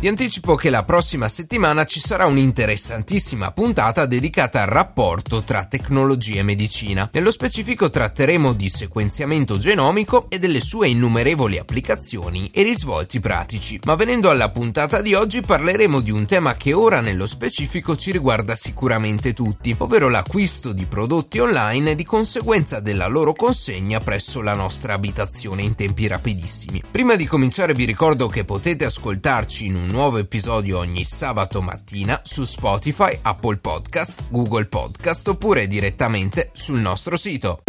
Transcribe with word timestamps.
Vi 0.00 0.06
anticipo 0.06 0.54
che 0.54 0.70
la 0.70 0.84
prossima 0.84 1.28
settimana 1.28 1.82
ci 1.82 1.98
sarà 1.98 2.24
un'interessantissima 2.26 3.50
puntata 3.50 4.06
dedicata 4.06 4.62
al 4.62 4.68
rapporto 4.68 5.42
tra 5.42 5.64
tecnologia 5.64 6.38
e 6.38 6.44
medicina. 6.44 7.10
Nello 7.12 7.32
specifico 7.32 7.90
tratteremo 7.90 8.52
di 8.52 8.68
sequenziamento 8.68 9.58
genomico 9.58 10.26
e 10.28 10.38
delle 10.38 10.60
sue 10.60 10.86
innumerevoli 10.86 11.58
applicazioni 11.58 12.48
e 12.54 12.62
risvolti 12.62 13.18
pratici. 13.18 13.80
Ma 13.86 13.96
venendo 13.96 14.30
alla 14.30 14.50
puntata 14.50 15.02
di 15.02 15.14
oggi 15.14 15.40
parleremo 15.40 15.98
di 15.98 16.12
un 16.12 16.26
tema 16.26 16.54
che 16.54 16.72
ora 16.74 17.00
nello 17.00 17.26
specifico 17.26 17.96
ci 17.96 18.12
riguarda 18.12 18.54
sicuramente 18.54 19.32
tutti, 19.32 19.74
ovvero 19.78 20.08
l'acquisto 20.08 20.72
di 20.72 20.86
prodotti 20.86 21.40
online 21.40 21.90
e 21.90 21.94
di 21.96 22.04
conseguenza 22.04 22.78
della 22.78 23.08
loro 23.08 23.32
consegna 23.32 23.98
presso 23.98 24.42
la 24.42 24.54
nostra 24.54 24.94
abitazione 24.94 25.62
in 25.62 25.74
tempi 25.74 26.06
rapidissimi. 26.06 26.84
Prima 26.88 27.16
di 27.16 27.26
cominciare 27.26 27.74
vi 27.74 27.84
ricordo 27.84 28.28
che 28.28 28.44
potete 28.44 28.84
ascoltarci 28.84 29.66
in 29.66 29.74
un 29.74 29.86
nuovo 29.90 30.18
episodio 30.18 30.78
ogni 30.78 31.04
sabato 31.04 31.62
mattina 31.62 32.20
su 32.22 32.44
Spotify, 32.44 33.18
Apple 33.22 33.56
Podcast, 33.56 34.24
Google 34.28 34.66
Podcast 34.66 35.26
oppure 35.28 35.66
direttamente 35.66 36.50
sul 36.52 36.78
nostro 36.78 37.16
sito. 37.16 37.62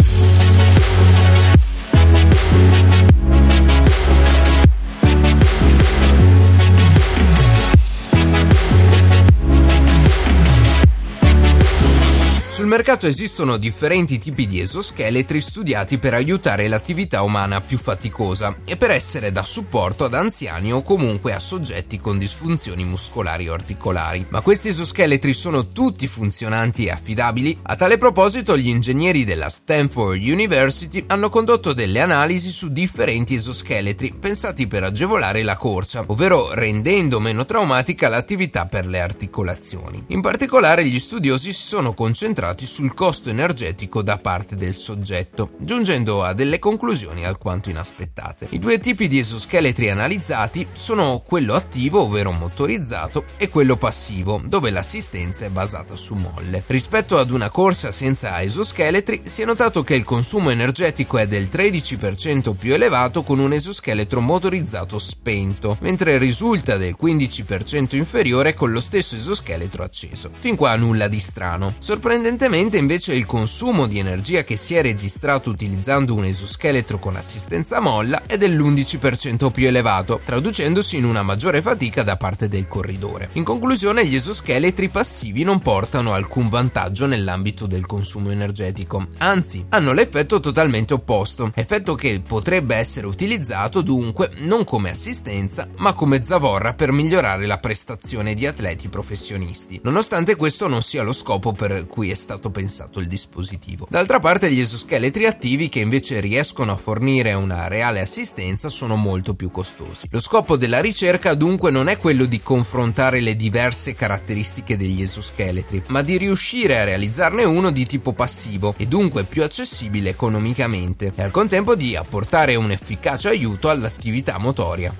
Mercato 12.70 13.08
esistono 13.08 13.56
differenti 13.56 14.20
tipi 14.20 14.46
di 14.46 14.60
esoscheletri 14.60 15.40
studiati 15.40 15.98
per 15.98 16.14
aiutare 16.14 16.68
l'attività 16.68 17.22
umana 17.22 17.60
più 17.60 17.76
faticosa 17.78 18.58
e 18.64 18.76
per 18.76 18.92
essere 18.92 19.32
da 19.32 19.42
supporto 19.42 20.04
ad 20.04 20.14
anziani 20.14 20.72
o 20.72 20.80
comunque 20.80 21.32
a 21.32 21.40
soggetti 21.40 21.98
con 21.98 22.16
disfunzioni 22.16 22.84
muscolari 22.84 23.48
o 23.48 23.54
articolari. 23.54 24.24
Ma 24.28 24.40
questi 24.40 24.68
esoscheletri 24.68 25.32
sono 25.32 25.72
tutti 25.72 26.06
funzionanti 26.06 26.84
e 26.84 26.92
affidabili? 26.92 27.58
A 27.60 27.74
tale 27.74 27.98
proposito 27.98 28.56
gli 28.56 28.68
ingegneri 28.68 29.24
della 29.24 29.48
Stanford 29.48 30.22
University 30.22 31.02
hanno 31.08 31.28
condotto 31.28 31.72
delle 31.72 32.00
analisi 32.00 32.52
su 32.52 32.68
differenti 32.68 33.34
esoscheletri 33.34 34.14
pensati 34.16 34.68
per 34.68 34.84
agevolare 34.84 35.42
la 35.42 35.56
corsa, 35.56 36.04
ovvero 36.06 36.54
rendendo 36.54 37.18
meno 37.18 37.44
traumatica 37.44 38.08
l'attività 38.08 38.66
per 38.66 38.86
le 38.86 39.00
articolazioni. 39.00 40.04
In 40.08 40.20
particolare 40.20 40.86
gli 40.86 41.00
studiosi 41.00 41.52
si 41.52 41.66
sono 41.66 41.94
concentrati 41.94 42.58
basati 42.60 42.66
sul 42.66 42.94
costo 42.94 43.30
energetico 43.30 44.02
da 44.02 44.18
parte 44.18 44.56
del 44.56 44.74
soggetto, 44.74 45.52
giungendo 45.58 46.22
a 46.22 46.34
delle 46.34 46.58
conclusioni 46.58 47.24
alquanto 47.24 47.70
inaspettate. 47.70 48.48
I 48.50 48.58
due 48.58 48.78
tipi 48.78 49.08
di 49.08 49.18
esoscheletri 49.18 49.90
analizzati 49.90 50.66
sono 50.72 51.22
quello 51.24 51.54
attivo, 51.54 52.02
ovvero 52.02 52.32
motorizzato, 52.32 53.24
e 53.36 53.48
quello 53.48 53.76
passivo, 53.76 54.40
dove 54.44 54.70
l'assistenza 54.70 55.46
è 55.46 55.48
basata 55.48 55.96
su 55.96 56.14
molle. 56.14 56.62
Rispetto 56.66 57.18
ad 57.18 57.30
una 57.30 57.50
corsa 57.50 57.92
senza 57.92 58.40
esoscheletri, 58.42 59.22
si 59.24 59.42
è 59.42 59.44
notato 59.44 59.82
che 59.82 59.94
il 59.94 60.04
consumo 60.04 60.50
energetico 60.50 61.18
è 61.18 61.26
del 61.26 61.48
13% 61.50 62.54
più 62.54 62.74
elevato 62.74 63.22
con 63.22 63.38
un 63.38 63.52
esoscheletro 63.52 64.20
motorizzato 64.20 64.98
spento, 64.98 65.76
mentre 65.80 66.18
risulta 66.18 66.76
del 66.76 66.96
15% 67.00 67.96
inferiore 67.96 68.54
con 68.54 68.72
lo 68.72 68.80
stesso 68.80 69.16
esoscheletro 69.16 69.82
acceso. 69.82 70.30
Fin 70.38 70.56
qua 70.56 70.74
nulla 70.76 71.08
di 71.08 71.18
strano. 71.18 71.74
Sorprendentemente 71.78 72.49
Recentemente 72.50 72.78
invece 72.78 73.14
il 73.14 73.26
consumo 73.26 73.86
di 73.86 74.00
energia 74.00 74.42
che 74.42 74.56
si 74.56 74.74
è 74.74 74.82
registrato 74.82 75.50
utilizzando 75.50 76.14
un 76.14 76.24
esoscheletro 76.24 76.98
con 76.98 77.14
assistenza 77.14 77.78
molla 77.78 78.22
è 78.26 78.36
dell'11% 78.36 79.52
più 79.52 79.68
elevato, 79.68 80.20
traducendosi 80.24 80.96
in 80.96 81.04
una 81.04 81.22
maggiore 81.22 81.62
fatica 81.62 82.02
da 82.02 82.16
parte 82.16 82.48
del 82.48 82.66
corridore. 82.66 83.28
In 83.34 83.44
conclusione, 83.44 84.04
gli 84.04 84.16
esoscheletri 84.16 84.88
passivi 84.88 85.44
non 85.44 85.60
portano 85.60 86.12
alcun 86.12 86.48
vantaggio 86.48 87.06
nell'ambito 87.06 87.68
del 87.68 87.86
consumo 87.86 88.32
energetico, 88.32 89.06
anzi 89.18 89.66
hanno 89.68 89.92
l'effetto 89.92 90.40
totalmente 90.40 90.92
opposto, 90.92 91.52
effetto 91.54 91.94
che 91.94 92.20
potrebbe 92.26 92.74
essere 92.74 93.06
utilizzato 93.06 93.80
dunque 93.80 94.32
non 94.38 94.64
come 94.64 94.90
assistenza 94.90 95.68
ma 95.76 95.92
come 95.92 96.20
zavorra 96.20 96.74
per 96.74 96.90
migliorare 96.90 97.46
la 97.46 97.58
prestazione 97.58 98.34
di 98.34 98.44
atleti 98.44 98.88
professionisti, 98.88 99.80
nonostante 99.84 100.34
questo 100.34 100.66
non 100.66 100.82
sia 100.82 101.04
lo 101.04 101.12
scopo 101.12 101.52
per 101.52 101.86
cui 101.86 102.10
è 102.10 102.14
stato 102.14 102.38
stato 102.40 102.50
pensato 102.50 103.00
il 103.00 103.06
dispositivo. 103.06 103.86
D'altra 103.90 104.18
parte 104.18 104.50
gli 104.50 104.60
esoscheletri 104.60 105.26
attivi 105.26 105.68
che 105.68 105.80
invece 105.80 106.20
riescono 106.20 106.72
a 106.72 106.76
fornire 106.76 107.34
una 107.34 107.68
reale 107.68 108.00
assistenza 108.00 108.70
sono 108.70 108.96
molto 108.96 109.34
più 109.34 109.50
costosi. 109.50 110.08
Lo 110.10 110.20
scopo 110.20 110.56
della 110.56 110.80
ricerca 110.80 111.34
dunque 111.34 111.70
non 111.70 111.88
è 111.88 111.98
quello 111.98 112.24
di 112.24 112.40
confrontare 112.40 113.20
le 113.20 113.36
diverse 113.36 113.94
caratteristiche 113.94 114.78
degli 114.78 115.02
esoscheletri, 115.02 115.82
ma 115.88 116.00
di 116.00 116.16
riuscire 116.16 116.80
a 116.80 116.84
realizzarne 116.84 117.44
uno 117.44 117.70
di 117.70 117.84
tipo 117.84 118.12
passivo 118.12 118.74
e 118.78 118.86
dunque 118.86 119.24
più 119.24 119.42
accessibile 119.42 120.10
economicamente 120.10 121.12
e 121.14 121.22
al 121.22 121.30
contempo 121.30 121.76
di 121.76 121.94
apportare 121.94 122.54
un 122.54 122.70
efficace 122.70 123.28
aiuto 123.28 123.68
all'attività 123.68 124.38
motoria. 124.38 124.94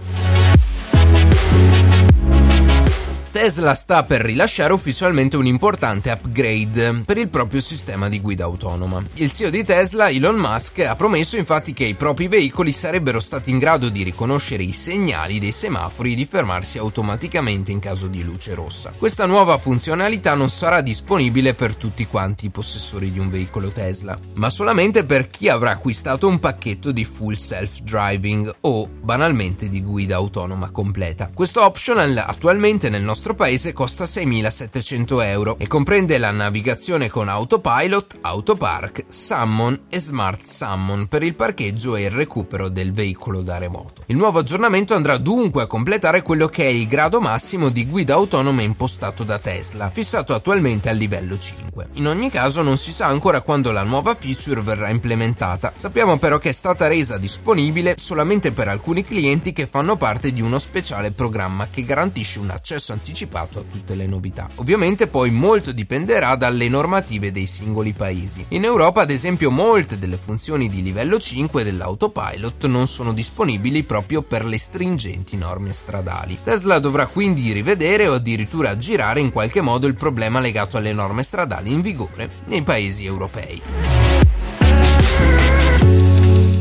Tesla 3.33 3.75
sta 3.75 4.03
per 4.03 4.23
rilasciare 4.23 4.73
ufficialmente 4.73 5.37
un 5.37 5.47
importante 5.47 6.11
upgrade 6.11 7.05
per 7.07 7.17
il 7.17 7.29
proprio 7.29 7.61
sistema 7.61 8.09
di 8.09 8.21
guida 8.21 8.43
autonoma. 8.43 9.05
Il 9.15 9.31
CEO 9.31 9.51
di 9.51 9.63
Tesla, 9.63 10.11
Elon 10.11 10.35
Musk, 10.35 10.81
ha 10.81 10.97
promesso 10.97 11.37
infatti 11.37 11.73
che 11.73 11.85
i 11.85 11.95
propri 11.95 12.27
veicoli 12.27 12.73
sarebbero 12.73 13.21
stati 13.21 13.51
in 13.51 13.59
grado 13.59 13.89
di 13.89 14.03
riconoscere 14.03 14.65
i 14.65 14.73
segnali 14.73 15.39
dei 15.39 15.53
semafori 15.53 16.13
e 16.13 16.17
di 16.17 16.25
fermarsi 16.25 16.79
automaticamente 16.79 17.71
in 17.71 17.79
caso 17.79 18.09
di 18.09 18.25
luce 18.25 18.53
rossa. 18.55 18.93
Questa 18.99 19.27
nuova 19.27 19.59
funzionalità 19.59 20.35
non 20.35 20.51
sarà 20.51 20.81
disponibile 20.81 21.55
per 21.55 21.77
tutti 21.77 22.09
quanti 22.09 22.47
i 22.47 22.51
possessori 22.51 23.13
di 23.13 23.21
un 23.21 23.31
veicolo 23.31 23.69
Tesla, 23.69 24.19
ma 24.35 24.51
solamente 24.51 25.05
per 25.05 25.31
chi 25.31 25.49
avrà 25.49 25.71
acquistato 25.71 26.27
un 26.27 26.41
pacchetto 26.41 26.91
di 26.91 27.05
full 27.05 27.35
self-driving 27.35 28.57
o 28.63 28.89
banalmente 28.89 29.69
di 29.69 29.81
guida 29.83 30.17
autonoma 30.17 30.71
completa. 30.71 31.31
Questo 31.33 31.65
optional 31.65 32.17
attualmente 32.17 32.89
nel 32.89 33.03
nostro 33.03 33.19
nostro 33.21 33.35
paese 33.35 33.75
costa 33.75 34.05
6.700 34.05 35.23
euro 35.27 35.57
e 35.59 35.67
comprende 35.67 36.17
la 36.17 36.31
navigazione 36.31 37.11
con 37.11 37.29
Autopilot, 37.29 38.17
Autopark, 38.23 39.05
Summon 39.09 39.79
e 39.91 40.01
Smart 40.01 40.43
Summon 40.43 41.07
per 41.07 41.23
il 41.23 41.35
parcheggio 41.35 41.97
e 41.97 42.05
il 42.05 42.11
recupero 42.11 42.71
del 42.71 42.93
veicolo 42.93 43.43
da 43.43 43.59
remoto. 43.59 44.05
Il 44.07 44.17
nuovo 44.17 44.39
aggiornamento 44.39 44.95
andrà 44.95 45.19
dunque 45.19 45.65
a 45.65 45.67
completare 45.67 46.23
quello 46.23 46.49
che 46.49 46.65
è 46.65 46.71
il 46.71 46.87
grado 46.87 47.21
massimo 47.21 47.69
di 47.69 47.87
guida 47.87 48.15
autonoma 48.15 48.63
impostato 48.63 49.23
da 49.23 49.39
Tesla, 49.39 49.91
fissato 49.91 50.33
attualmente 50.33 50.89
al 50.89 50.97
livello 50.97 51.37
5. 51.39 51.89
In 51.95 52.07
ogni 52.07 52.31
caso 52.31 52.63
non 52.63 52.79
si 52.79 52.91
sa 52.91 53.05
ancora 53.05 53.43
quando 53.43 53.71
la 53.71 53.83
nuova 53.83 54.15
feature 54.15 54.63
verrà 54.63 54.89
implementata, 54.89 55.75
sappiamo 55.75 56.17
però 56.17 56.39
che 56.39 56.49
è 56.49 56.53
stata 56.53 56.89
resa 56.89 57.19
disponibile 57.19 57.97
solamente 57.99 58.51
per 58.51 58.69
alcuni 58.69 59.05
clienti 59.05 59.53
che 59.53 59.67
fanno 59.67 59.97
parte 59.97 60.33
di 60.33 60.41
uno 60.41 60.59
speciale 60.59 61.11
programma 61.11 61.69
che 61.71 61.85
garantisce 61.85 62.39
un 62.39 62.49
accesso 62.49 62.93
anticipato 62.93 63.09
anticipato 63.11 63.59
a 63.59 63.65
tutte 63.69 63.95
le 63.95 64.07
novità. 64.07 64.49
Ovviamente 64.57 65.09
poi 65.09 65.31
molto 65.31 65.73
dipenderà 65.73 66.37
dalle 66.37 66.69
normative 66.69 67.33
dei 67.33 67.47
singoli 67.47 67.93
paesi. 67.93 68.45
In 68.49 68.65
Europa 68.65 69.03
ad 69.03 69.11
esempio 69.11 69.51
molte 69.51 69.99
delle 69.99 70.17
funzioni 70.17 70.69
di 70.69 70.83
livello 70.83 71.19
5 71.19 71.65
dell'autopilot 71.65 72.67
non 72.67 72.87
sono 72.87 73.13
disponibili 73.13 73.83
proprio 73.83 74.23
per 74.23 74.45
le 74.45 74.59
stringenti 74.59 75.37
norme 75.37 75.73
stradali. 75.73 76.39
Tesla 76.43 76.79
dovrà 76.79 77.07
quindi 77.07 77.53
rivedere 77.53 78.07
o 78.07 78.15
addirittura 78.15 78.71
aggirare 78.71 79.21
in 79.21 79.33
qualche 79.33 79.61
modo 79.61 79.87
il 79.87 79.95
problema 79.95 80.41
legato 80.41 80.77
alle 80.77 80.93
norme 80.93 81.23
stradali 81.23 81.73
in 81.73 81.81
vigore 81.81 82.31
nei 82.47 82.63
paesi 82.63 83.05
europei. 83.05 84.30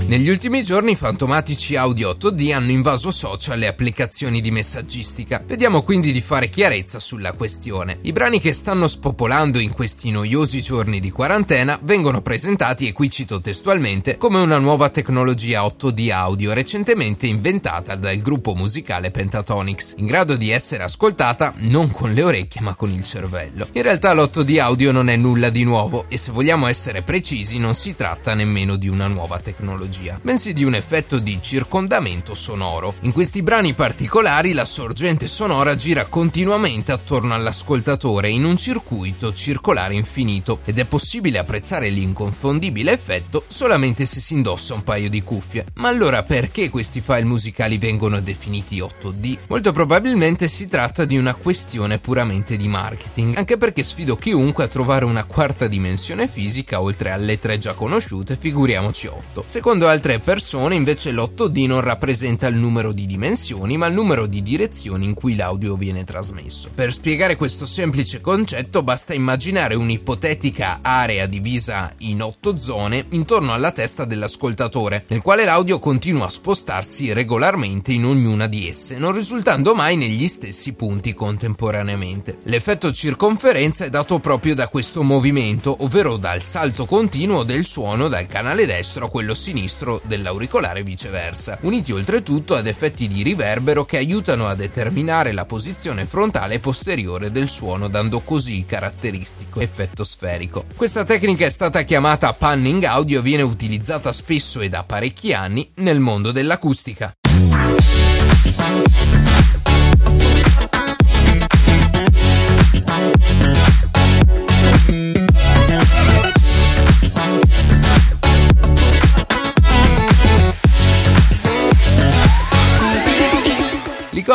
Negli 0.09 0.29
ultimi 0.29 0.63
giorni 0.63 0.93
i 0.93 0.95
fantomatici 0.95 1.75
audio 1.75 2.09
8D 2.09 2.51
hanno 2.51 2.71
invaso 2.71 3.11
social 3.11 3.61
e 3.61 3.67
applicazioni 3.67 4.41
di 4.41 4.49
messaggistica. 4.49 5.43
Vediamo 5.45 5.83
quindi 5.83 6.11
di 6.11 6.19
fare 6.19 6.49
chiarezza 6.49 6.99
sulla 6.99 7.33
questione. 7.33 7.99
I 8.01 8.11
brani 8.11 8.39
che 8.39 8.51
stanno 8.51 8.87
spopolando 8.87 9.59
in 9.59 9.71
questi 9.71 10.09
noiosi 10.09 10.63
giorni 10.63 10.99
di 10.99 11.11
quarantena 11.11 11.77
vengono 11.83 12.23
presentati, 12.23 12.87
e 12.87 12.91
qui 12.91 13.11
cito 13.11 13.39
testualmente, 13.39 14.17
come 14.17 14.39
una 14.39 14.57
nuova 14.57 14.89
tecnologia 14.89 15.61
8D 15.61 16.11
audio 16.11 16.53
recentemente 16.53 17.27
inventata 17.27 17.93
dal 17.93 18.17
gruppo 18.17 18.55
musicale 18.55 19.11
Pentatonix, 19.11 19.93
in 19.97 20.07
grado 20.07 20.35
di 20.35 20.49
essere 20.49 20.81
ascoltata 20.81 21.53
non 21.57 21.91
con 21.91 22.13
le 22.13 22.23
orecchie 22.23 22.61
ma 22.61 22.73
con 22.73 22.89
il 22.89 23.03
cervello. 23.03 23.67
In 23.73 23.83
realtà 23.83 24.15
l'8D 24.15 24.59
audio 24.59 24.91
non 24.91 25.07
è 25.07 25.15
nulla 25.15 25.51
di 25.51 25.63
nuovo 25.63 26.05
e 26.07 26.17
se 26.17 26.31
vogliamo 26.31 26.65
essere 26.65 27.03
precisi 27.03 27.59
non 27.59 27.75
si 27.75 27.95
tratta 27.95 28.33
nemmeno 28.33 28.75
di 28.75 28.87
una 28.87 29.05
nuova 29.05 29.37
tecnologia 29.37 29.97
tecnologia, 29.99 30.19
bensì 30.21 30.53
di 30.53 30.63
un 30.63 30.75
effetto 30.75 31.19
di 31.19 31.39
circondamento 31.41 32.33
sonoro. 32.33 32.95
In 33.01 33.11
questi 33.11 33.41
brani 33.41 33.73
particolari 33.73 34.53
la 34.53 34.65
sorgente 34.65 35.27
sonora 35.27 35.75
gira 35.75 36.05
continuamente 36.05 36.91
attorno 36.91 37.33
all'ascoltatore 37.33 38.29
in 38.29 38.45
un 38.45 38.57
circuito 38.57 39.33
circolare 39.33 39.93
infinito 39.93 40.59
ed 40.63 40.79
è 40.79 40.85
possibile 40.85 41.37
apprezzare 41.37 41.89
l'inconfondibile 41.89 42.91
effetto 42.91 43.43
solamente 43.47 44.05
se 44.05 44.21
si 44.21 44.33
indossa 44.33 44.73
un 44.73 44.83
paio 44.83 45.09
di 45.09 45.21
cuffie. 45.21 45.65
Ma 45.75 45.89
allora 45.89 46.23
perché 46.23 46.69
questi 46.69 47.01
file 47.01 47.23
musicali 47.23 47.77
vengono 47.77 48.19
definiti 48.21 48.79
8D? 48.79 49.37
Molto 49.47 49.73
probabilmente 49.73 50.47
si 50.47 50.67
tratta 50.67 51.05
di 51.05 51.17
una 51.17 51.33
questione 51.33 51.99
puramente 51.99 52.57
di 52.57 52.67
marketing, 52.67 53.37
anche 53.37 53.57
perché 53.57 53.83
sfido 53.83 54.15
chiunque 54.15 54.63
a 54.63 54.67
trovare 54.67 55.05
una 55.05 55.25
quarta 55.25 55.67
dimensione 55.67 56.27
fisica 56.27 56.81
oltre 56.81 57.11
alle 57.11 57.39
tre 57.39 57.57
già 57.57 57.73
conosciute, 57.73 58.37
figuriamoci 58.37 59.07
8. 59.07 59.43
Secondo 59.45 59.88
altre 59.89 60.19
persone 60.19 60.75
invece 60.75 61.11
l'8D 61.11 61.67
non 61.67 61.81
rappresenta 61.81 62.47
il 62.47 62.55
numero 62.55 62.91
di 62.91 63.05
dimensioni, 63.05 63.77
ma 63.77 63.87
il 63.87 63.93
numero 63.93 64.25
di 64.25 64.41
direzioni 64.41 65.05
in 65.05 65.13
cui 65.13 65.35
l'audio 65.35 65.75
viene 65.75 66.03
trasmesso. 66.03 66.69
Per 66.73 66.93
spiegare 66.93 67.35
questo 67.35 67.65
semplice 67.65 68.21
concetto 68.21 68.83
basta 68.83 69.13
immaginare 69.13 69.75
un'ipotetica 69.75 70.79
area 70.81 71.25
divisa 71.25 71.93
in 71.99 72.21
8 72.21 72.57
zone 72.57 73.05
intorno 73.09 73.53
alla 73.53 73.71
testa 73.71 74.05
dell'ascoltatore, 74.05 75.05
nel 75.07 75.21
quale 75.21 75.45
l'audio 75.45 75.79
continua 75.79 76.25
a 76.25 76.29
spostarsi 76.29 77.11
regolarmente 77.13 77.91
in 77.91 78.05
ognuna 78.05 78.47
di 78.47 78.67
esse, 78.67 78.97
non 78.97 79.13
risultando 79.13 79.73
mai 79.73 79.97
negli 79.97 80.27
stessi 80.27 80.73
punti 80.73 81.13
contemporaneamente. 81.13 82.39
L'effetto 82.43 82.91
circonferenza 82.91 83.85
è 83.85 83.89
dato 83.89 84.19
proprio 84.19 84.53
da 84.55 84.67
questo 84.67 85.03
movimento, 85.03 85.77
ovvero 85.79 86.17
dal 86.17 86.41
salto 86.41 86.85
continuo 86.85 87.43
del 87.43 87.65
suono 87.65 88.07
dal 88.07 88.27
canale 88.27 88.65
destro 88.65 89.05
a 89.05 89.09
quello 89.09 89.33
sinistro 89.33 89.78
dell'auricolare 90.03 90.79
e 90.79 90.83
viceversa, 90.83 91.57
uniti 91.61 91.91
oltretutto 91.91 92.55
ad 92.55 92.67
effetti 92.67 93.07
di 93.07 93.23
riverbero 93.23 93.85
che 93.85 93.97
aiutano 93.97 94.47
a 94.47 94.55
determinare 94.55 95.31
la 95.31 95.45
posizione 95.45 96.05
frontale 96.05 96.55
e 96.55 96.59
posteriore 96.59 97.31
del 97.31 97.47
suono, 97.47 97.87
dando 97.87 98.19
così 98.19 98.57
il 98.57 98.65
caratteristico 98.65 99.59
effetto 99.59 100.03
sferico. 100.03 100.65
Questa 100.75 101.03
tecnica 101.05 101.45
è 101.45 101.49
stata 101.49 101.83
chiamata 101.83 102.33
panning 102.33 102.83
audio 102.83 103.19
e 103.19 103.23
viene 103.23 103.43
utilizzata 103.43 104.11
spesso 104.11 104.61
e 104.61 104.69
da 104.69 104.83
parecchi 104.83 105.33
anni 105.33 105.71
nel 105.75 105.99
mondo 105.99 106.31
dell'acustica. 106.31 107.13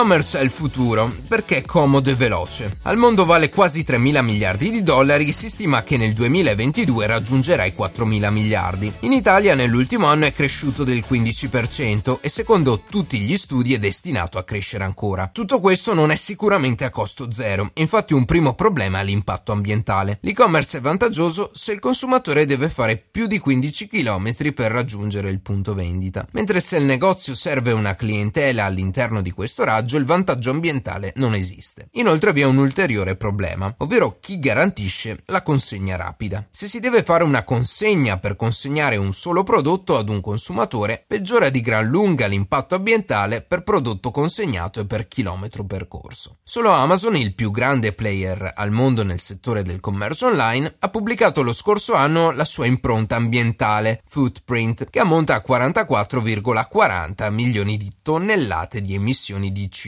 L'e-commerce 0.05 0.39
è 0.39 0.43
il 0.43 0.51
futuro 0.51 1.11
perché 1.27 1.57
è 1.57 1.63
comodo 1.63 2.11
e 2.11 2.15
veloce. 2.15 2.77
Al 2.83 2.99
mondo 2.99 3.25
vale 3.25 3.49
quasi 3.49 3.85
3 3.85 3.97
mila 3.97 4.21
miliardi 4.21 4.69
di 4.69 4.83
dollari, 4.83 5.33
si 5.33 5.49
stima 5.49 5.83
che 5.83 5.97
nel 5.97 6.13
2022 6.13 7.07
raggiungerà 7.07 7.65
i 7.65 7.73
4 7.73 8.05
mila 8.05 8.29
miliardi. 8.29 8.93
In 9.01 9.15
Italia 9.15 9.55
nell'ultimo 9.55 10.05
anno 10.05 10.27
è 10.27 10.33
cresciuto 10.33 10.85
del 10.85 11.03
15% 11.09 12.19
e 12.21 12.29
secondo 12.29 12.83
tutti 12.87 13.19
gli 13.19 13.39
studi 13.39 13.73
è 13.73 13.79
destinato 13.79 14.37
a 14.37 14.45
crescere 14.45 14.85
ancora. 14.85 15.31
Tutto 15.33 15.59
questo 15.59 15.95
non 15.95 16.11
è 16.11 16.17
sicuramente 16.17 16.85
a 16.85 16.91
costo 16.91 17.33
zero, 17.33 17.71
infatti 17.73 18.13
un 18.13 18.27
primo 18.27 18.53
problema 18.53 19.01
è 19.01 19.05
l'impatto 19.05 19.53
ambientale. 19.53 20.19
L'e-commerce 20.21 20.77
è 20.77 20.81
vantaggioso 20.83 21.49
se 21.55 21.73
il 21.73 21.81
consumatore 21.81 22.45
deve 22.45 22.69
fare 22.69 23.03
più 23.11 23.27
di 23.27 23.39
15 23.39 23.89
km 23.89 24.53
per 24.53 24.71
raggiungere 24.71 25.31
il 25.31 25.41
punto 25.41 25.73
vendita, 25.73 26.27
mentre 26.33 26.61
se 26.61 26.77
il 26.77 26.85
negozio 26.85 27.35
serve 27.35 27.73
una 27.73 27.97
clientela 27.97 28.67
all'interno 28.67 29.23
di 29.23 29.31
questo 29.31 29.65
raggio 29.65 29.93
vantaggio, 29.95 29.99
il 29.99 30.05
vantaggio 30.05 30.51
ambientale 30.51 31.13
non 31.17 31.35
esiste. 31.35 31.89
Inoltre 31.93 32.33
vi 32.33 32.41
è 32.41 32.45
un 32.45 32.59
ulteriore 32.59 33.17
problema, 33.17 33.73
ovvero 33.79 34.19
chi 34.21 34.39
garantisce 34.39 35.23
la 35.27 35.43
consegna 35.43 35.97
rapida. 35.97 36.47
Se 36.51 36.67
si 36.67 36.81
deve 36.81 37.03
fare 37.03 37.25
una 37.25 37.45
consegna 37.45 38.19
per 38.19 38.37
consegnare 38.37 38.97
un 38.97 39.13
solo 39.13 39.43
prodotto 39.43 39.97
ad 39.97 40.09
un 40.09 40.21
consumatore, 40.21 41.05
peggiora 41.07 41.51
di 41.51 41.61
gran 41.61 41.87
lunga 41.87 42.27
l'impatto 42.27 42.75
ambientale 42.75 43.43
per 43.43 43.63
prodotto 43.63 44.11
consegnato 44.11 44.81
e 44.81 44.87
per 44.87 45.09
chilometro 45.09 45.65
percorso. 45.65 46.39
Solo 46.43 46.71
Amazon, 46.71 47.17
il 47.17 47.35
più 47.35 47.51
grande 47.51 47.93
player 47.93 48.53
al 48.55 48.71
mondo 48.71 49.05
nel 49.05 49.21
settore 49.21 49.63
del 49.63 49.81
commercio 49.81 50.27
online, 50.27 50.77
ha 50.79 50.89
pubblicato 50.89 51.43
lo 51.43 51.53
scorso 51.53 51.95
anno 51.95 52.31
la 52.31 52.45
sua 52.45 52.67
impronta 52.67 53.17
ambientale, 53.17 54.03
Footprint, 54.07 54.89
che 54.91 55.01
ammonta 55.01 55.35
a 55.35 55.45
44,40 55.47 57.31
milioni 57.31 57.77
di 57.77 57.93
tonnellate 58.03 58.83
di 58.83 58.95
emissioni 58.95 59.53
di 59.53 59.69
CO2, 59.73 59.84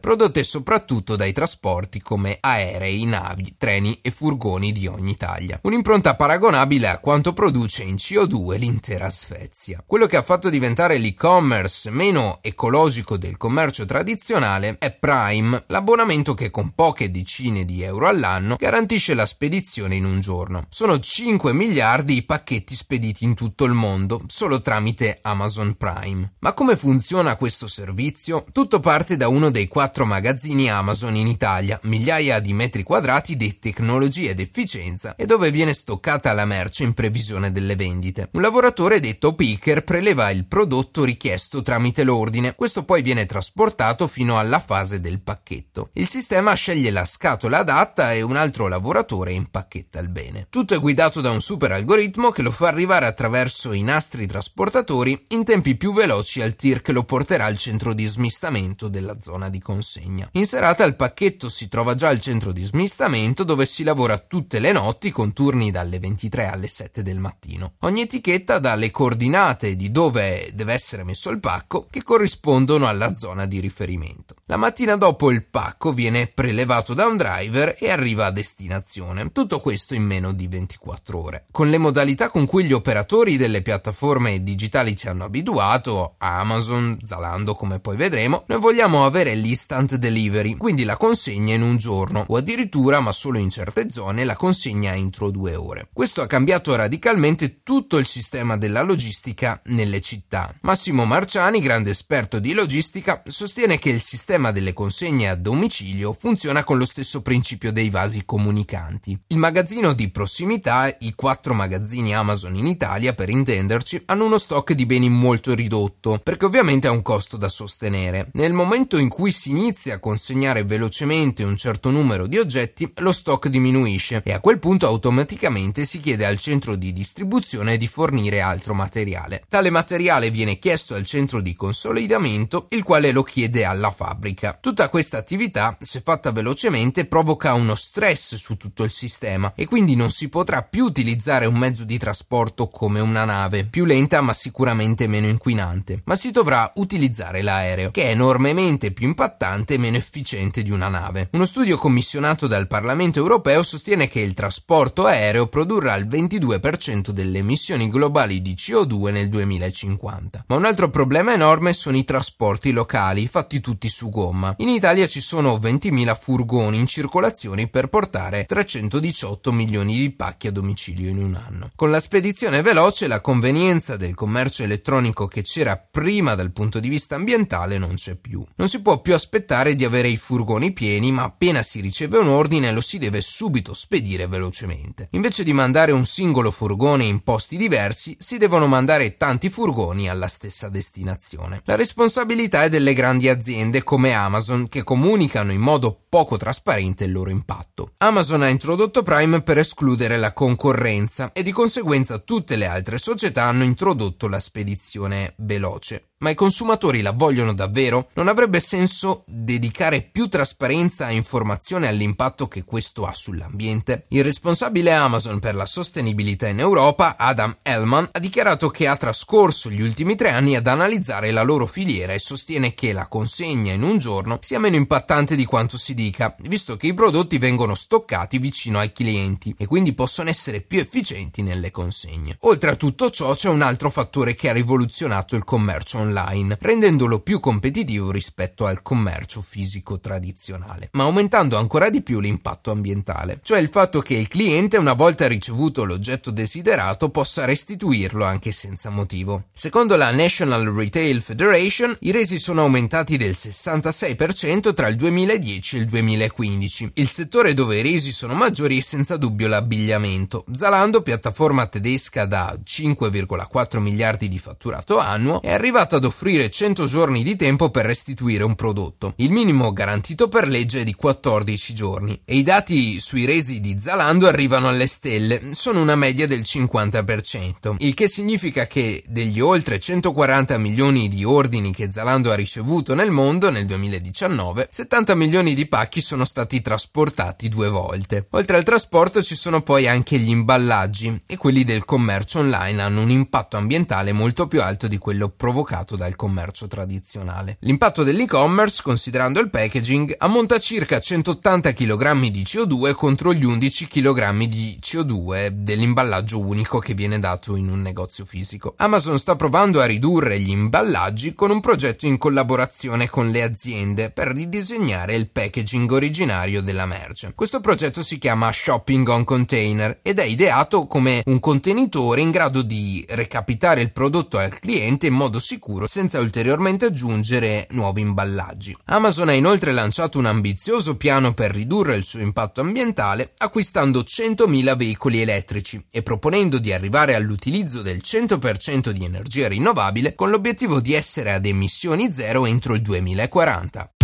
prodotte 0.00 0.44
soprattutto 0.44 1.16
dai 1.16 1.32
trasporti 1.32 2.00
come 2.00 2.38
aerei, 2.40 3.04
navi, 3.04 3.56
treni 3.58 3.98
e 4.00 4.10
furgoni 4.10 4.72
di 4.72 4.86
ogni 4.86 5.16
taglia. 5.16 5.58
Un'impronta 5.62 6.14
paragonabile 6.14 6.88
a 6.88 6.98
quanto 6.98 7.32
produce 7.32 7.82
in 7.82 7.96
CO2 7.96 8.56
l'intera 8.56 9.10
Svezia. 9.10 9.82
Quello 9.84 10.06
che 10.06 10.16
ha 10.16 10.22
fatto 10.22 10.48
diventare 10.48 10.98
l'e-commerce 10.98 11.90
meno 11.90 12.38
ecologico 12.42 13.16
del 13.16 13.36
commercio 13.36 13.84
tradizionale 13.84 14.76
è 14.78 14.92
Prime, 14.92 15.64
l'abbonamento 15.66 16.34
che 16.34 16.50
con 16.50 16.72
poche 16.74 17.10
decine 17.10 17.64
di 17.64 17.82
euro 17.82 18.06
all'anno 18.08 18.56
garantisce 18.58 19.14
la 19.14 19.26
spedizione 19.26 19.96
in 19.96 20.04
un 20.04 20.20
giorno. 20.20 20.66
Sono 20.70 20.98
5 20.98 21.52
miliardi 21.52 22.16
i 22.16 22.22
pacchetti 22.22 22.74
spediti 22.74 23.24
in 23.24 23.34
tutto 23.34 23.64
il 23.64 23.72
mondo, 23.72 24.22
solo 24.28 24.62
tramite 24.62 25.18
Amazon 25.22 25.76
Prime. 25.76 26.34
Ma 26.38 26.52
come 26.52 26.76
funziona 26.76 27.36
questo 27.36 27.66
servizio? 27.66 28.44
Tutto 28.52 28.80
parte 28.80 29.16
da 29.16 29.24
da 29.24 29.28
uno 29.34 29.50
dei 29.50 29.66
quattro 29.66 30.06
magazzini 30.06 30.70
Amazon 30.70 31.16
in 31.16 31.26
Italia, 31.26 31.80
migliaia 31.82 32.38
di 32.38 32.52
metri 32.52 32.84
quadrati 32.84 33.36
di 33.36 33.58
tecnologia 33.58 34.30
ed 34.30 34.38
efficienza 34.38 35.16
e 35.16 35.26
dove 35.26 35.50
viene 35.50 35.74
stoccata 35.74 36.32
la 36.32 36.44
merce 36.44 36.84
in 36.84 36.94
previsione 36.94 37.50
delle 37.50 37.74
vendite. 37.74 38.28
Un 38.32 38.40
lavoratore 38.40 39.00
detto 39.00 39.34
picker 39.34 39.82
preleva 39.82 40.30
il 40.30 40.46
prodotto 40.46 41.02
richiesto 41.02 41.62
tramite 41.62 42.04
l'ordine, 42.04 42.54
questo 42.54 42.84
poi 42.84 43.02
viene 43.02 43.26
trasportato 43.26 44.06
fino 44.06 44.38
alla 44.38 44.60
fase 44.60 45.00
del 45.00 45.20
pacchetto. 45.20 45.90
Il 45.94 46.06
sistema 46.06 46.54
sceglie 46.54 46.90
la 46.90 47.04
scatola 47.04 47.58
adatta 47.58 48.12
e 48.12 48.22
un 48.22 48.36
altro 48.36 48.68
lavoratore 48.68 49.32
impacchetta 49.32 49.98
il 49.98 50.10
bene. 50.10 50.46
Tutto 50.48 50.74
è 50.74 50.78
guidato 50.78 51.20
da 51.20 51.32
un 51.32 51.40
super 51.40 51.72
algoritmo 51.72 52.30
che 52.30 52.42
lo 52.42 52.52
fa 52.52 52.68
arrivare 52.68 53.06
attraverso 53.06 53.72
i 53.72 53.82
nastri 53.82 54.26
trasportatori 54.26 55.24
in 55.28 55.44
tempi 55.44 55.74
più 55.74 55.92
veloci 55.92 56.40
al 56.40 56.54
tir 56.54 56.82
che 56.82 56.92
lo 56.92 57.02
porterà 57.02 57.46
al 57.46 57.58
centro 57.58 57.92
di 57.94 58.04
smistamento 58.04 58.86
della 58.86 59.20
zona 59.24 59.48
di 59.48 59.58
consegna. 59.58 60.28
In 60.32 60.46
serata 60.46 60.84
il 60.84 60.96
pacchetto 60.96 61.48
si 61.48 61.68
trova 61.68 61.94
già 61.94 62.08
al 62.08 62.20
centro 62.20 62.52
di 62.52 62.62
smistamento 62.62 63.42
dove 63.42 63.64
si 63.64 63.82
lavora 63.82 64.18
tutte 64.18 64.58
le 64.58 64.70
notti 64.70 65.10
con 65.10 65.32
turni 65.32 65.70
dalle 65.70 65.98
23 65.98 66.46
alle 66.46 66.66
7 66.66 67.02
del 67.02 67.18
mattino. 67.18 67.72
Ogni 67.80 68.02
etichetta 68.02 68.58
dà 68.58 68.74
le 68.74 68.90
coordinate 68.90 69.76
di 69.76 69.90
dove 69.90 70.50
deve 70.52 70.74
essere 70.74 71.04
messo 71.04 71.30
il 71.30 71.40
pacco 71.40 71.86
che 71.90 72.02
corrispondono 72.02 72.86
alla 72.86 73.14
zona 73.14 73.46
di 73.46 73.60
riferimento. 73.60 74.34
La 74.46 74.58
mattina 74.58 74.96
dopo 74.96 75.30
il 75.30 75.46
pacco 75.46 75.94
viene 75.94 76.26
prelevato 76.26 76.92
da 76.92 77.06
un 77.06 77.16
driver 77.16 77.76
e 77.78 77.88
arriva 77.88 78.26
a 78.26 78.30
destinazione. 78.30 79.32
Tutto 79.32 79.58
questo 79.58 79.94
in 79.94 80.02
meno 80.02 80.34
di 80.34 80.48
24 80.48 81.18
ore. 81.18 81.46
Con 81.50 81.70
le 81.70 81.78
modalità 81.78 82.28
con 82.28 82.44
cui 82.44 82.64
gli 82.64 82.74
operatori 82.74 83.38
delle 83.38 83.62
piattaforme 83.62 84.42
digitali 84.42 84.96
ci 84.96 85.08
hanno 85.08 85.24
abituato, 85.24 86.16
Amazon, 86.18 86.98
Zalando 87.02 87.54
come 87.54 87.80
poi 87.80 87.96
vedremo, 87.96 88.44
noi 88.48 88.60
vogliamo 88.60 89.06
avere 89.06 89.34
l'instant 89.34 89.94
delivery, 89.94 90.58
quindi 90.58 90.84
la 90.84 90.98
consegna 90.98 91.54
in 91.54 91.62
un 91.62 91.78
giorno, 91.78 92.26
o 92.28 92.36
addirittura, 92.36 93.00
ma 93.00 93.12
solo 93.12 93.38
in 93.38 93.48
certe 93.48 93.90
zone, 93.90 94.24
la 94.24 94.36
consegna 94.36 94.94
entro 94.94 95.30
due 95.30 95.54
ore. 95.54 95.88
Questo 95.90 96.20
ha 96.20 96.26
cambiato 96.26 96.74
radicalmente 96.74 97.62
tutto 97.62 97.96
il 97.96 98.04
sistema 98.04 98.58
della 98.58 98.82
logistica 98.82 99.58
nelle 99.64 100.02
città. 100.02 100.54
Massimo 100.60 101.06
Marciani, 101.06 101.60
grande 101.60 101.88
esperto 101.88 102.38
di 102.38 102.52
logistica, 102.52 103.22
sostiene 103.24 103.78
che 103.78 103.88
il 103.88 104.02
sistema 104.02 104.32
delle 104.50 104.72
consegne 104.72 105.28
a 105.28 105.34
domicilio 105.34 106.12
funziona 106.12 106.64
con 106.64 106.78
lo 106.78 106.84
stesso 106.84 107.22
principio 107.22 107.72
dei 107.72 107.90
vasi 107.90 108.24
comunicanti. 108.24 109.18
Il 109.28 109.38
magazzino 109.38 109.92
di 109.92 110.10
prossimità, 110.10 110.94
i 111.00 111.14
quattro 111.14 111.54
magazzini 111.54 112.14
Amazon 112.14 112.56
in 112.56 112.66
Italia, 112.66 113.14
per 113.14 113.28
intenderci, 113.28 114.02
hanno 114.06 114.24
uno 114.24 114.38
stock 114.38 114.72
di 114.72 114.86
beni 114.86 115.08
molto 115.08 115.54
ridotto, 115.54 116.20
perché 116.22 116.44
ovviamente 116.44 116.86
ha 116.86 116.90
un 116.90 117.02
costo 117.02 117.36
da 117.36 117.48
sostenere. 117.48 118.30
Nel 118.32 118.52
momento 118.52 118.98
in 118.98 119.08
cui 119.08 119.30
si 119.30 119.50
inizia 119.50 119.94
a 119.94 120.00
consegnare 120.00 120.64
velocemente 120.64 121.44
un 121.44 121.56
certo 121.56 121.90
numero 121.90 122.26
di 122.26 122.38
oggetti, 122.38 122.92
lo 122.96 123.12
stock 123.12 123.48
diminuisce 123.48 124.22
e 124.24 124.32
a 124.32 124.40
quel 124.40 124.58
punto 124.58 124.86
automaticamente 124.86 125.84
si 125.84 126.00
chiede 126.00 126.26
al 126.26 126.38
centro 126.38 126.76
di 126.76 126.92
distribuzione 126.92 127.76
di 127.76 127.86
fornire 127.86 128.40
altro 128.40 128.74
materiale. 128.74 129.44
Tale 129.48 129.70
materiale 129.70 130.30
viene 130.30 130.58
chiesto 130.58 130.94
al 130.94 131.04
centro 131.04 131.40
di 131.40 131.54
consolidamento, 131.54 132.66
il 132.70 132.82
quale 132.82 133.12
lo 133.12 133.22
chiede 133.22 133.64
alla 133.64 133.90
fabbrica 133.90 134.23
fabbrica. 134.24 134.56
Tutta 134.60 134.88
questa 134.88 135.18
attività, 135.18 135.76
se 135.80 136.00
fatta 136.00 136.32
velocemente, 136.32 137.04
provoca 137.04 137.52
uno 137.52 137.74
stress 137.74 138.36
su 138.36 138.56
tutto 138.56 138.82
il 138.82 138.90
sistema 138.90 139.52
e 139.54 139.66
quindi 139.66 139.94
non 139.94 140.10
si 140.10 140.28
potrà 140.28 140.62
più 140.62 140.84
utilizzare 140.84 141.44
un 141.46 141.56
mezzo 141.56 141.84
di 141.84 141.98
trasporto 141.98 142.68
come 142.68 143.00
una 143.00 143.24
nave, 143.24 143.66
più 143.66 143.84
lenta 143.84 144.22
ma 144.22 144.32
sicuramente 144.32 145.06
meno 145.06 145.26
inquinante, 145.26 146.00
ma 146.04 146.16
si 146.16 146.30
dovrà 146.30 146.72
utilizzare 146.76 147.42
l'aereo, 147.42 147.90
che 147.90 148.04
è 148.04 148.10
enormemente 148.10 148.92
più 148.92 149.06
impattante 149.06 149.74
e 149.74 149.78
meno 149.78 149.96
efficiente 149.96 150.62
di 150.62 150.70
una 150.70 150.88
nave. 150.88 151.28
Uno 151.32 151.44
studio 151.44 151.76
commissionato 151.76 152.46
dal 152.46 152.66
Parlamento 152.66 153.18
europeo 153.18 153.62
sostiene 153.62 154.08
che 154.08 154.20
il 154.20 154.34
trasporto 154.34 155.04
aereo 155.04 155.48
produrrà 155.48 155.94
il 155.96 156.06
22% 156.06 157.10
delle 157.10 157.38
emissioni 157.38 157.90
globali 157.90 158.40
di 158.40 158.54
CO2 158.54 159.12
nel 159.12 159.28
2050. 159.28 160.44
Ma 160.46 160.56
un 160.56 160.64
altro 160.64 160.88
problema 160.88 161.32
enorme 161.32 161.72
sono 161.72 161.96
i 161.96 162.04
trasporti 162.04 162.72
locali, 162.72 163.26
fatti 163.26 163.60
tutti 163.60 163.88
su 163.88 164.08
gomma. 164.14 164.54
In 164.58 164.68
Italia 164.68 165.08
ci 165.08 165.20
sono 165.20 165.56
20.000 165.56 166.16
furgoni 166.16 166.78
in 166.78 166.86
circolazione 166.86 167.66
per 167.66 167.88
portare 167.88 168.44
318 168.44 169.50
milioni 169.50 169.98
di 169.98 170.12
pacchi 170.12 170.46
a 170.46 170.52
domicilio 170.52 171.10
in 171.10 171.18
un 171.18 171.34
anno. 171.34 171.72
Con 171.74 171.90
la 171.90 171.98
spedizione 171.98 172.62
veloce 172.62 173.08
la 173.08 173.20
convenienza 173.20 173.96
del 173.96 174.14
commercio 174.14 174.62
elettronico 174.62 175.26
che 175.26 175.42
c'era 175.42 175.76
prima 175.76 176.36
dal 176.36 176.52
punto 176.52 176.78
di 176.78 176.88
vista 176.88 177.16
ambientale 177.16 177.76
non 177.76 177.94
c'è 177.94 178.14
più. 178.14 178.46
Non 178.54 178.68
si 178.68 178.80
può 178.80 179.00
più 179.00 179.14
aspettare 179.14 179.74
di 179.74 179.84
avere 179.84 180.06
i 180.06 180.16
furgoni 180.16 180.72
pieni, 180.72 181.10
ma 181.10 181.24
appena 181.24 181.62
si 181.62 181.80
riceve 181.80 182.18
un 182.18 182.28
ordine 182.28 182.70
lo 182.70 182.80
si 182.80 182.98
deve 182.98 183.20
subito 183.20 183.74
spedire 183.74 184.28
velocemente. 184.28 185.08
Invece 185.10 185.42
di 185.42 185.52
mandare 185.52 185.90
un 185.90 186.04
singolo 186.04 186.52
furgone 186.52 187.02
in 187.02 187.22
posti 187.24 187.56
diversi, 187.56 188.16
si 188.20 188.38
devono 188.38 188.68
mandare 188.68 189.16
tanti 189.16 189.50
furgoni 189.50 190.08
alla 190.08 190.28
stessa 190.28 190.68
destinazione. 190.68 191.62
La 191.64 191.74
responsabilità 191.74 192.62
è 192.62 192.68
delle 192.68 192.92
grandi 192.92 193.28
aziende 193.28 193.82
come 193.82 194.03
Amazon 194.12 194.68
che 194.68 194.82
comunicano 194.82 195.52
in 195.52 195.60
modo 195.60 196.03
poco 196.14 196.36
trasparente 196.36 197.02
il 197.02 197.10
loro 197.10 197.30
impatto. 197.30 197.94
Amazon 197.96 198.42
ha 198.42 198.48
introdotto 198.48 199.02
Prime 199.02 199.42
per 199.42 199.58
escludere 199.58 200.16
la 200.16 200.32
concorrenza 200.32 201.32
e 201.32 201.42
di 201.42 201.50
conseguenza 201.50 202.18
tutte 202.18 202.54
le 202.54 202.66
altre 202.66 202.98
società 202.98 203.46
hanno 203.46 203.64
introdotto 203.64 204.28
la 204.28 204.38
spedizione 204.38 205.34
veloce. 205.38 206.10
Ma 206.24 206.30
i 206.30 206.34
consumatori 206.34 207.02
la 207.02 207.10
vogliono 207.10 207.52
davvero? 207.52 208.08
Non 208.14 208.28
avrebbe 208.28 208.58
senso 208.58 209.24
dedicare 209.26 210.00
più 210.00 210.28
trasparenza 210.28 211.08
e 211.08 211.14
informazione 211.14 211.86
all'impatto 211.86 212.48
che 212.48 212.64
questo 212.64 213.04
ha 213.04 213.12
sull'ambiente? 213.12 214.06
Il 214.08 214.24
responsabile 214.24 214.94
Amazon 214.94 215.38
per 215.38 215.54
la 215.54 215.66
sostenibilità 215.66 216.46
in 216.46 216.60
Europa, 216.60 217.16
Adam 217.18 217.56
Hellman, 217.60 218.08
ha 218.12 218.18
dichiarato 218.20 218.70
che 218.70 218.86
ha 218.86 218.96
trascorso 218.96 219.68
gli 219.68 219.82
ultimi 219.82 220.16
tre 220.16 220.30
anni 220.30 220.56
ad 220.56 220.66
analizzare 220.66 221.30
la 221.30 221.42
loro 221.42 221.66
filiera 221.66 222.14
e 222.14 222.18
sostiene 222.18 222.72
che 222.72 222.94
la 222.94 223.08
consegna 223.08 223.74
in 223.74 223.82
un 223.82 223.98
giorno 223.98 224.38
sia 224.40 224.58
meno 224.60 224.76
impattante 224.76 225.34
di 225.34 225.44
quanto 225.44 225.76
si 225.76 225.92
dica, 226.04 226.34
visto 226.42 226.76
che 226.76 226.88
i 226.88 226.94
prodotti 226.94 227.38
vengono 227.38 227.74
stoccati 227.74 228.38
vicino 228.38 228.78
ai 228.78 228.92
clienti 228.92 229.54
e 229.56 229.66
quindi 229.66 229.94
possono 229.94 230.28
essere 230.28 230.60
più 230.60 230.78
efficienti 230.78 231.42
nelle 231.42 231.70
consegne. 231.70 232.36
Oltre 232.40 232.70
a 232.70 232.76
tutto 232.76 233.10
ciò 233.10 233.34
c'è 233.34 233.48
un 233.48 233.62
altro 233.62 233.90
fattore 233.90 234.34
che 234.34 234.48
ha 234.48 234.52
rivoluzionato 234.52 235.36
il 235.36 235.44
commercio 235.44 235.98
online 235.98 236.58
rendendolo 236.60 237.20
più 237.20 237.40
competitivo 237.40 238.10
rispetto 238.10 238.66
al 238.66 238.82
commercio 238.82 239.40
fisico 239.40 239.98
tradizionale, 239.98 240.88
ma 240.92 241.04
aumentando 241.04 241.56
ancora 241.56 241.88
di 241.88 242.02
più 242.02 242.20
l'impatto 242.20 242.70
ambientale, 242.70 243.40
cioè 243.42 243.58
il 243.58 243.68
fatto 243.68 244.00
che 244.00 244.14
il 244.14 244.28
cliente 244.28 244.76
una 244.76 244.92
volta 244.92 245.26
ricevuto 245.26 245.84
l'oggetto 245.84 246.30
desiderato 246.30 247.08
possa 247.08 247.44
restituirlo 247.44 248.24
anche 248.24 248.52
senza 248.52 248.90
motivo. 248.90 249.44
Secondo 249.52 249.96
la 249.96 250.10
National 250.10 250.64
Retail 250.66 251.22
Federation, 251.22 251.96
i 252.00 252.10
resi 252.10 252.38
sono 252.38 252.62
aumentati 252.62 253.16
del 253.16 253.30
66% 253.32 254.74
tra 254.74 254.88
il 254.88 254.96
2010 254.96 255.76
e 255.76 255.78
il 255.80 255.86
2015. 255.94 256.90
Il 256.94 257.08
settore 257.08 257.54
dove 257.54 257.78
i 257.78 257.82
resi 257.82 258.10
sono 258.10 258.34
maggiori 258.34 258.78
è 258.78 258.80
senza 258.80 259.16
dubbio 259.16 259.46
l'abbigliamento. 259.46 260.44
Zalando, 260.52 261.02
piattaforma 261.02 261.66
tedesca 261.66 262.24
da 262.24 262.58
5,4 262.62 263.78
miliardi 263.78 264.28
di 264.28 264.38
fatturato 264.38 264.98
annuo, 264.98 265.40
è 265.40 265.52
arrivata 265.52 265.96
ad 265.96 266.04
offrire 266.04 266.50
100 266.50 266.86
giorni 266.86 267.22
di 267.22 267.36
tempo 267.36 267.70
per 267.70 267.86
restituire 267.86 268.42
un 268.42 268.56
prodotto. 268.56 269.12
Il 269.16 269.30
minimo 269.30 269.72
garantito 269.72 270.28
per 270.28 270.48
legge 270.48 270.80
è 270.80 270.84
di 270.84 270.94
14 270.94 271.74
giorni 271.74 272.20
e 272.24 272.36
i 272.36 272.42
dati 272.42 272.98
sui 272.98 273.24
resi 273.24 273.60
di 273.60 273.78
Zalando 273.78 274.26
arrivano 274.26 274.68
alle 274.68 274.88
stelle, 274.88 275.54
sono 275.54 275.80
una 275.80 275.96
media 275.96 276.26
del 276.26 276.40
50%, 276.40 277.76
il 277.78 277.94
che 277.94 278.08
significa 278.08 278.66
che 278.66 279.04
degli 279.06 279.40
oltre 279.40 279.78
140 279.78 280.58
milioni 280.58 281.08
di 281.08 281.24
ordini 281.24 281.72
che 281.72 281.90
Zalando 281.90 282.32
ha 282.32 282.34
ricevuto 282.34 282.94
nel 282.94 283.10
mondo 283.10 283.50
nel 283.50 283.66
2019, 283.66 284.68
70 284.70 285.14
milioni 285.14 285.54
di 285.54 285.66
pacchi 285.66 285.82
sono 286.00 286.24
stati 286.24 286.60
trasportati 286.60 287.48
due 287.48 287.68
volte. 287.68 288.26
Oltre 288.30 288.56
al 288.56 288.62
trasporto 288.62 289.22
ci 289.22 289.34
sono 289.34 289.62
poi 289.62 289.88
anche 289.88 290.18
gli 290.18 290.28
imballaggi 290.28 291.22
e 291.26 291.36
quelli 291.36 291.64
del 291.64 291.84
commercio 291.84 292.40
online 292.40 292.82
hanno 292.82 293.02
un 293.02 293.10
impatto 293.10 293.56
ambientale 293.56 294.12
molto 294.12 294.46
più 294.46 294.62
alto 294.62 294.88
di 294.88 294.98
quello 294.98 295.28
provocato 295.28 295.96
dal 295.96 296.16
commercio 296.16 296.68
tradizionale. 296.68 297.56
L'impatto 297.60 298.02
dell'e-commerce, 298.02 298.82
considerando 298.82 299.40
il 299.40 299.50
packaging, 299.50 300.14
ammonta 300.18 300.56
a 300.56 300.58
circa 300.58 301.00
180 301.00 301.72
kg 301.72 302.28
di 302.28 302.42
CO2 302.42 302.94
contro 302.94 303.32
gli 303.32 303.44
11 303.44 303.86
kg 303.86 304.44
di 304.44 304.78
CO2 304.80 305.48
dell'imballaggio 305.48 306.40
unico 306.40 306.78
che 306.78 306.94
viene 306.94 307.18
dato 307.18 307.56
in 307.56 307.68
un 307.68 307.80
negozio 307.80 308.24
fisico. 308.24 308.74
Amazon 308.76 309.18
sta 309.18 309.36
provando 309.36 309.80
a 309.80 309.86
ridurre 309.86 310.38
gli 310.38 310.50
imballaggi 310.50 311.34
con 311.34 311.50
un 311.50 311.60
progetto 311.60 312.06
in 312.06 312.18
collaborazione 312.18 313.08
con 313.08 313.30
le 313.30 313.42
aziende 313.42 314.10
per 314.10 314.28
ridisegnare 314.28 315.14
il 315.14 315.30
packaging 315.30 315.62
originario 315.72 316.60
della 316.62 316.86
merce. 316.86 317.32
Questo 317.34 317.60
progetto 317.60 318.02
si 318.02 318.18
chiama 318.18 318.52
Shopping 318.52 319.06
on 319.08 319.24
Container 319.24 319.98
ed 320.02 320.18
è 320.18 320.24
ideato 320.24 320.86
come 320.86 321.22
un 321.26 321.40
contenitore 321.40 322.20
in 322.20 322.30
grado 322.30 322.62
di 322.62 323.04
recapitare 323.08 323.80
il 323.80 323.92
prodotto 323.92 324.38
al 324.38 324.58
cliente 324.58 325.06
in 325.06 325.14
modo 325.14 325.38
sicuro 325.38 325.86
senza 325.86 326.18
ulteriormente 326.18 326.86
aggiungere 326.86 327.66
nuovi 327.70 328.00
imballaggi. 328.00 328.76
Amazon 328.86 329.28
ha 329.28 329.32
inoltre 329.32 329.72
lanciato 329.72 330.18
un 330.18 330.26
ambizioso 330.26 330.96
piano 330.96 331.34
per 331.34 331.52
ridurre 331.52 331.96
il 331.96 332.04
suo 332.04 332.20
impatto 332.20 332.60
ambientale 332.60 333.32
acquistando 333.36 334.00
100.000 334.00 334.76
veicoli 334.76 335.20
elettrici 335.20 335.84
e 335.90 336.02
proponendo 336.02 336.58
di 336.58 336.72
arrivare 336.72 337.14
all'utilizzo 337.14 337.82
del 337.82 338.00
100% 338.04 338.90
di 338.90 339.04
energia 339.04 339.48
rinnovabile 339.48 340.14
con 340.14 340.30
l'obiettivo 340.30 340.80
di 340.80 340.94
essere 340.94 341.32
ad 341.32 341.46
emissioni 341.46 342.12
zero 342.12 342.46
entro 342.46 342.74
il 342.74 342.82
2040. 342.82 343.94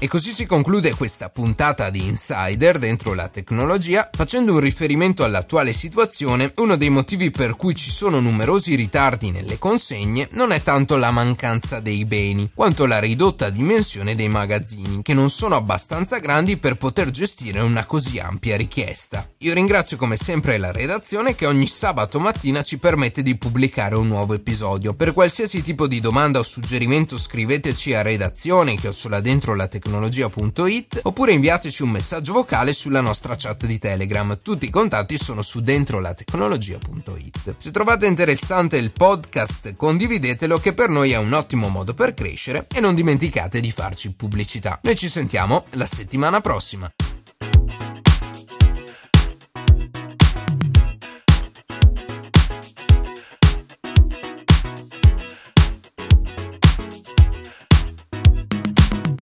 E 0.00 0.06
così 0.06 0.30
si 0.30 0.46
conclude 0.46 0.94
questa 0.94 1.28
puntata 1.28 1.90
di 1.90 2.06
Insider 2.06 2.78
dentro 2.78 3.14
la 3.14 3.26
tecnologia, 3.26 4.08
facendo 4.12 4.52
un 4.52 4.60
riferimento 4.60 5.24
all'attuale 5.24 5.72
situazione, 5.72 6.52
uno 6.58 6.76
dei 6.76 6.88
motivi 6.88 7.32
per 7.32 7.56
cui 7.56 7.74
ci 7.74 7.90
sono 7.90 8.20
numerosi 8.20 8.76
ritardi 8.76 9.32
nelle 9.32 9.58
consegne 9.58 10.28
non 10.32 10.52
è 10.52 10.62
tanto 10.62 10.96
la 10.96 11.10
mancanza 11.10 11.80
dei 11.80 12.04
beni, 12.04 12.48
quanto 12.54 12.86
la 12.86 13.00
ridotta 13.00 13.50
dimensione 13.50 14.14
dei 14.14 14.28
magazzini, 14.28 15.02
che 15.02 15.14
non 15.14 15.30
sono 15.30 15.56
abbastanza 15.56 16.18
grandi 16.18 16.58
per 16.58 16.76
poter 16.76 17.10
gestire 17.10 17.60
una 17.60 17.84
così 17.84 18.20
ampia 18.20 18.56
richiesta. 18.56 19.28
Io 19.38 19.52
ringrazio 19.52 19.96
come 19.96 20.14
sempre 20.14 20.58
la 20.58 20.70
redazione 20.70 21.34
che 21.34 21.46
ogni 21.46 21.66
sabato 21.66 22.20
mattina 22.20 22.62
ci 22.62 22.78
permette 22.78 23.24
di 23.24 23.36
pubblicare 23.36 23.96
un 23.96 24.06
nuovo 24.06 24.34
episodio. 24.34 24.94
Per 24.94 25.12
qualsiasi 25.12 25.60
tipo 25.60 25.88
di 25.88 25.98
domanda 25.98 26.38
o 26.38 26.44
suggerimento 26.44 27.18
scriveteci 27.18 27.94
a 27.94 28.02
redazione 28.02 28.76
chiocciola 28.76 29.20
dentro 29.20 29.56
la 29.56 29.66
tecnologia 29.66 29.86
tecnologia.it 29.88 31.00
oppure 31.04 31.32
inviateci 31.32 31.82
un 31.82 31.90
messaggio 31.90 32.34
vocale 32.34 32.74
sulla 32.74 33.00
nostra 33.00 33.34
chat 33.36 33.64
di 33.64 33.78
Telegram. 33.78 34.38
Tutti 34.42 34.66
i 34.66 34.70
contatti 34.70 35.16
sono 35.16 35.40
su 35.40 35.60
dentro 35.60 35.98
la 35.98 36.12
tecnologia.it. 36.12 37.54
Se 37.56 37.70
trovate 37.70 38.06
interessante 38.06 38.76
il 38.76 38.92
podcast, 38.92 39.74
condividetelo 39.74 40.58
che 40.58 40.74
per 40.74 40.90
noi 40.90 41.12
è 41.12 41.16
un 41.16 41.32
ottimo 41.32 41.68
modo 41.68 41.94
per 41.94 42.12
crescere 42.12 42.66
e 42.72 42.80
non 42.80 42.94
dimenticate 42.94 43.60
di 43.60 43.70
farci 43.70 44.12
pubblicità. 44.12 44.78
Noi 44.82 44.96
ci 44.96 45.08
sentiamo 45.08 45.64
la 45.70 45.86
settimana 45.86 46.40
prossima. 46.40 46.92